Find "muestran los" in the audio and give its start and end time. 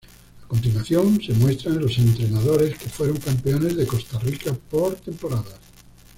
1.35-1.95